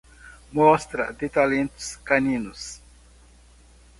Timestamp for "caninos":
1.97-2.81